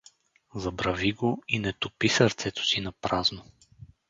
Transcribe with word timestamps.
Забрави 0.61 1.11
го 1.19 1.43
и 1.47 1.59
не 1.59 1.73
топи 1.73 2.09
сърцето 2.09 2.63
си 2.65 2.81
напразно. 2.81 3.43